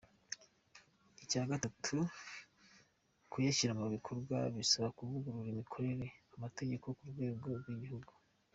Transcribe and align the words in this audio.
“Icya 1.23 1.43
gatatu, 1.51 1.95
kuyashyira 3.31 3.73
mu 3.79 3.85
bikorwa 3.95 4.37
bizasaba 4.55 4.87
kuvugurura 4.97 5.49
imikorere 5.51 6.05
n’amategeko 6.29 6.85
ku 6.97 7.03
rwego 7.11 7.47
rw’igihugu. 7.61 8.11